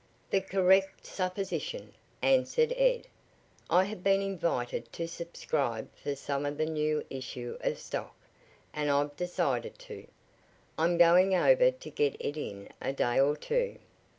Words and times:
"The 0.31 0.41
correct 0.41 1.05
supposition," 1.05 1.93
answered 2.23 2.73
Ed. 2.75 3.05
"I 3.69 3.83
have 3.83 4.03
been 4.03 4.23
invited 4.23 4.91
to 4.93 5.07
subscribe 5.07 5.89
for 5.95 6.15
some 6.15 6.43
of 6.43 6.57
the 6.57 6.65
new 6.65 7.05
issue 7.11 7.55
of 7.61 7.77
stock, 7.77 8.15
and 8.73 8.89
I've 8.89 9.15
decided 9.15 9.77
to. 9.77 10.07
I'm 10.75 10.97
going 10.97 11.35
over 11.35 11.69
to 11.69 11.89
get 11.91 12.15
it 12.19 12.35
in 12.35 12.69
a 12.81 12.93
day 12.93 13.19
or 13.19 13.37
two. 13.37 13.77